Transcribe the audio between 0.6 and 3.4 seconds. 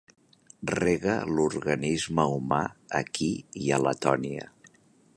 Rega l'organisme humà aquí